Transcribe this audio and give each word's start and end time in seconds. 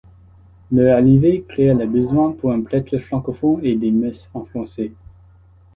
Leur 0.71 0.97
arrivée 0.97 1.45
créa 1.47 1.75
le 1.75 1.85
besoin 1.85 2.31
pour 2.31 2.51
un 2.51 2.63
prêtre 2.63 2.97
francophone 2.97 3.59
et 3.63 3.75
des 3.75 3.91
messes 3.91 4.31
en 4.33 4.45
français. 4.45 4.91